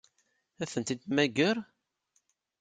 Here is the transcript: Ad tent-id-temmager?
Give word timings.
Ad 0.61 0.69
tent-id-temmager? 0.71 1.57